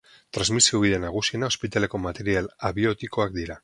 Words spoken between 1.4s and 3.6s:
ospitaleko material abiotikoak dira.